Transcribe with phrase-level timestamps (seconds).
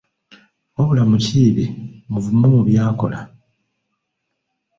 [0.75, 1.65] Wabula Mukiibi
[2.11, 3.19] muvumu mu by’akola!